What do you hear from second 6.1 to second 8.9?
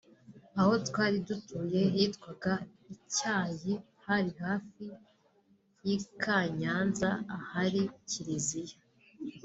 Kanyanza ahari Kiriziya